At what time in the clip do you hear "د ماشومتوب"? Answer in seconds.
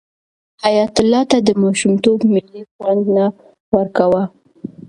1.47-2.19